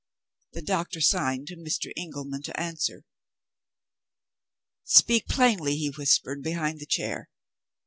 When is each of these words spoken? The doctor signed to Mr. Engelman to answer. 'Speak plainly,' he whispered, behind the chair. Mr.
The 0.53 0.63
doctor 0.63 0.99
signed 0.99 1.45
to 1.49 1.55
Mr. 1.55 1.91
Engelman 1.95 2.41
to 2.45 2.59
answer. 2.59 3.03
'Speak 4.83 5.27
plainly,' 5.27 5.77
he 5.77 5.91
whispered, 5.91 6.41
behind 6.41 6.79
the 6.79 6.87
chair. 6.87 7.29
Mr. 7.31 7.37